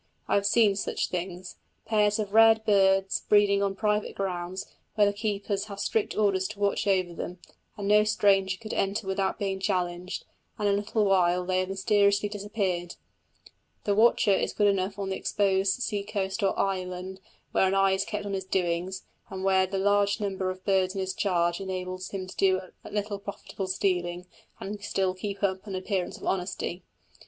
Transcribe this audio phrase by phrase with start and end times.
[0.27, 5.13] I have seen such things pairs of rare birds breeding in private grounds, where the
[5.13, 7.37] keepers had strict orders to watch over them,
[7.77, 10.25] and no stranger could enter without being challenged,
[10.57, 12.95] and in a little while they have mysteriously disappeared.
[13.83, 17.19] The "watcher" is good enough on the exposed sea coast or island
[17.51, 20.95] where an eye is kept on his doings, and where the large number of birds
[20.95, 24.25] in his charge enables him to do a little profitable stealing
[24.59, 26.81] and still keep up an appearance of honesty.